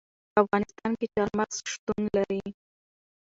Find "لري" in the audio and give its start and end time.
2.15-2.43